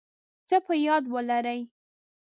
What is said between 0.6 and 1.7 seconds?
په یاد ولرئ